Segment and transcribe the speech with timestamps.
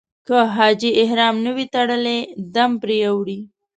[0.27, 2.19] که حاجي احرام نه وي تړلی
[2.55, 3.39] دم پرې اوړي.